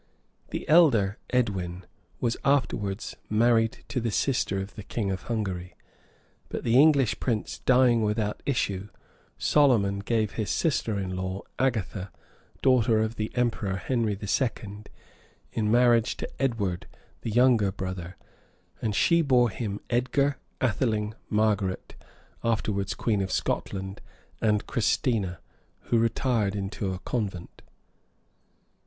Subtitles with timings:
[0.49, 1.85] The elder, Edwin,
[2.19, 5.75] was afterwards married to the sister of the king of Hungary;
[6.49, 8.89] but the English prince dying without issue,
[9.37, 12.11] Solomon gave his sister in law, Agatha,
[12.63, 14.89] daughter of the emperor Henry the Second,
[15.51, 16.87] in marriage to Edward,
[17.21, 18.17] the younger brother;
[18.81, 21.93] and she bore him Edgar, Atheling, Margaret,
[22.43, 24.01] afterwards queen of Scotland,
[24.41, 25.39] and Christina,
[25.81, 27.61] who retired into a convent.